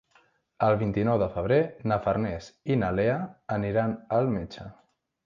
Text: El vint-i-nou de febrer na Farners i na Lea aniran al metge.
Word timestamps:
El 0.67 0.77
vint-i-nou 0.77 1.19
de 1.23 1.27
febrer 1.35 1.59
na 1.91 1.99
Farners 2.05 2.47
i 2.77 2.79
na 2.85 2.89
Lea 3.01 3.19
aniran 3.59 3.95
al 4.19 4.33
metge. 4.39 4.67